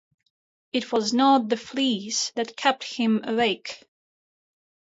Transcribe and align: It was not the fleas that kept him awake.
It 0.73 0.91
was 0.91 1.13
not 1.13 1.47
the 1.47 1.57
fleas 1.57 2.31
that 2.33 2.57
kept 2.57 2.83
him 2.85 3.21
awake. 3.23 3.83